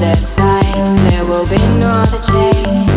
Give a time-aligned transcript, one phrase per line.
[0.00, 2.95] their sign, there will be no other change.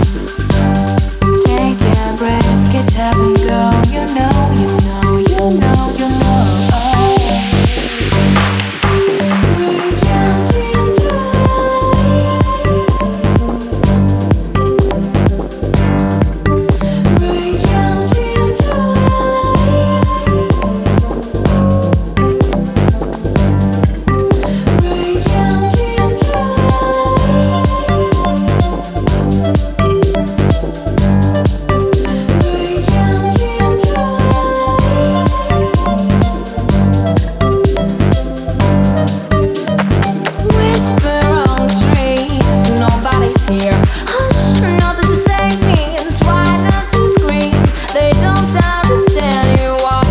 [43.52, 44.62] Hush,
[45.02, 47.52] to save me, it's why not to scream.
[47.94, 50.04] They don't understand you why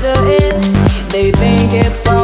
[0.00, 1.10] do it.
[1.12, 2.19] They think it's.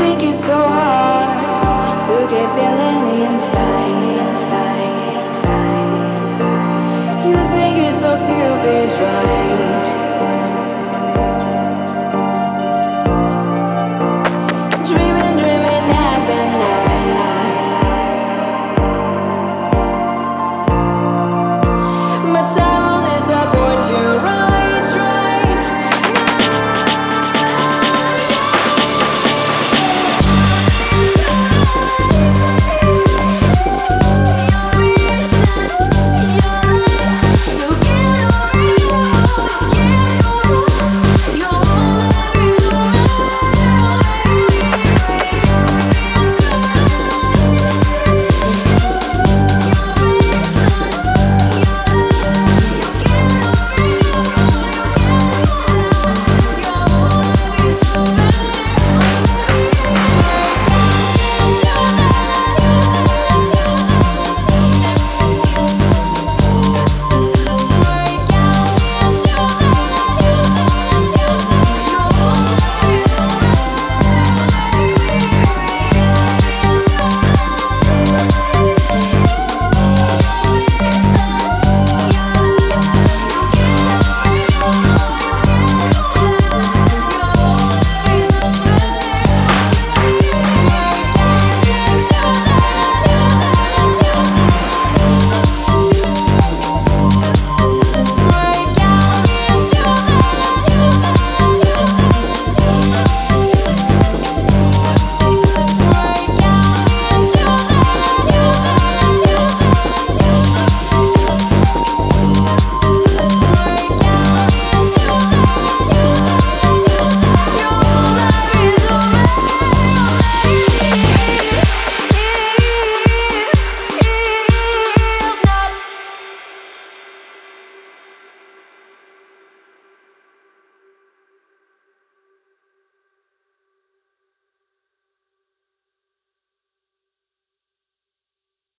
[0.00, 3.60] think it's so hard to get feeling inside.
[7.28, 9.69] You think it's so stupid trying.